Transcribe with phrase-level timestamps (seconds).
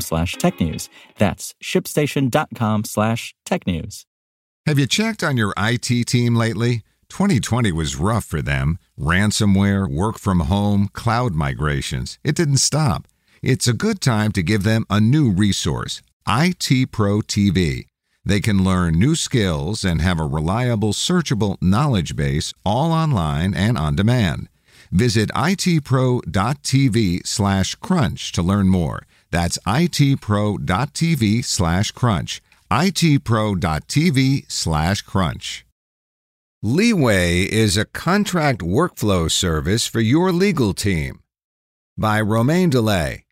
[0.00, 0.88] slash technews.
[1.18, 4.06] That's shipstation.com slash tech news.
[4.66, 6.82] Have you checked on your IT team lately?
[7.10, 8.78] 2020 was rough for them.
[8.98, 12.18] Ransomware, work from home, cloud migrations.
[12.24, 13.06] It didn't stop.
[13.42, 17.86] It's a good time to give them a new resource IT Pro TV.
[18.24, 23.76] They can learn new skills and have a reliable, searchable knowledge base all online and
[23.76, 24.48] on demand.
[24.90, 26.24] Visit itpro.tv
[27.26, 29.02] slash crunch to learn more.
[29.34, 32.40] That's itpro.tv slash crunch
[32.70, 35.66] itpro.tv slash crunch.
[36.62, 41.20] Leeway is a contract workflow service for your legal team.
[41.98, 43.22] By Romain Dillet.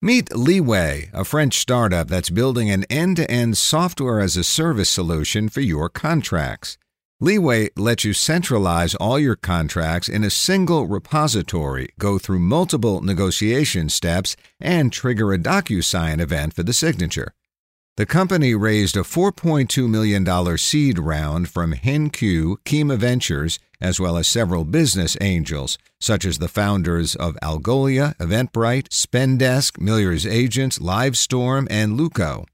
[0.00, 4.90] Meet Leeway, a French startup that's building an end to end software as a service
[4.90, 6.78] solution for your contracts.
[7.20, 13.88] Leeway lets you centralize all your contracts in a single repository, go through multiple negotiation
[13.88, 17.34] steps, and trigger a DocuSign event for the signature.
[17.96, 24.28] The company raised a $4.2 million seed round from HenQ, Kima Ventures, as well as
[24.28, 31.96] several business angels, such as the founders of Algolia, Eventbrite, Spendesk, Meilleurs Agents, Livestorm, and
[31.96, 32.44] Lucca.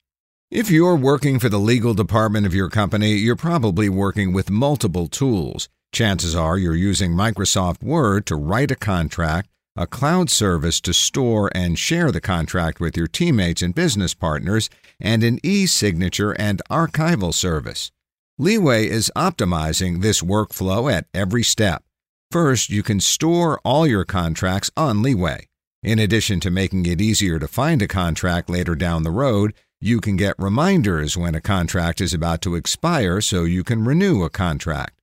[0.55, 5.09] If you're working for the legal department of your company, you're probably working with multiple
[5.09, 5.69] tools.
[5.91, 11.51] Chances are you're using Microsoft Word to write a contract, a cloud service to store
[11.57, 14.71] and share the contract with your teammates and business partners,
[15.01, 17.91] and an e signature and archival service.
[18.39, 21.83] Leeway is optimizing this workflow at every step.
[22.31, 25.49] First, you can store all your contracts on Leeway.
[25.83, 29.53] In addition to making it easier to find a contract later down the road,
[29.85, 34.23] you can get reminders when a contract is about to expire so you can renew
[34.23, 34.99] a contract.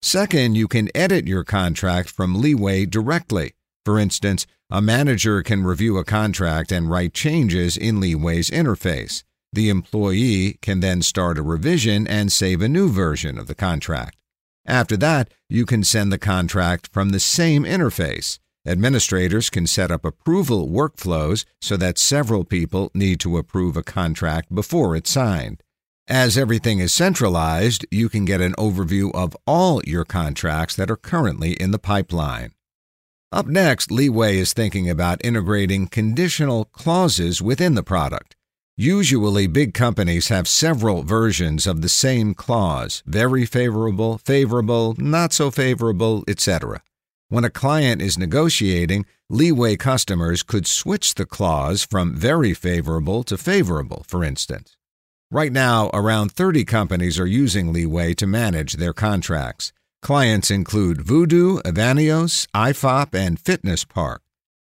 [0.00, 3.52] Second, you can edit your contract from Leeway directly.
[3.84, 9.22] For instance, a manager can review a contract and write changes in Leeway's interface.
[9.52, 14.16] The employee can then start a revision and save a new version of the contract.
[14.64, 18.38] After that, you can send the contract from the same interface.
[18.64, 24.54] Administrators can set up approval workflows so that several people need to approve a contract
[24.54, 25.62] before it's signed.
[26.06, 30.96] As everything is centralized, you can get an overview of all your contracts that are
[30.96, 32.52] currently in the pipeline.
[33.32, 38.36] Up next, Leeway is thinking about integrating conditional clauses within the product.
[38.76, 45.50] Usually, big companies have several versions of the same clause very favorable, favorable, not so
[45.50, 46.82] favorable, etc.
[47.32, 53.38] When a client is negotiating, Leeway customers could switch the clause from very favorable to
[53.38, 54.76] favorable, for instance.
[55.30, 59.72] Right now, around 30 companies are using Leeway to manage their contracts.
[60.02, 64.20] Clients include Voodoo, Evaneos, IFOP, and Fitness Park.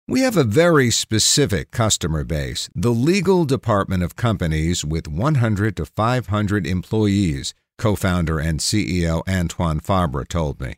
[0.07, 5.85] We have a very specific customer base, the legal department of companies with 100 to
[5.85, 10.75] 500 employees, co founder and CEO Antoine Fabre told me.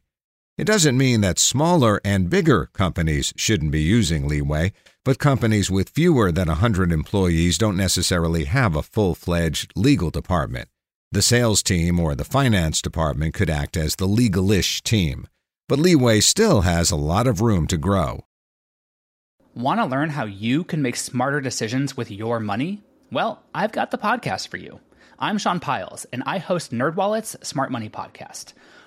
[0.58, 4.74] It doesn't mean that smaller and bigger companies shouldn't be using Leeway,
[5.06, 10.68] but companies with fewer than 100 employees don't necessarily have a full fledged legal department.
[11.12, 15.28] The sales team or the finance department could act as the legalish team,
[15.70, 18.26] but Leeway still has a lot of room to grow.
[19.54, 22.82] Want to learn how you can make smarter decisions with your money?
[23.12, 24.80] Well, I've got the podcast for you.
[25.20, 28.54] I'm Sean Pyles, and I host NerdWallet's Smart Money Podcast.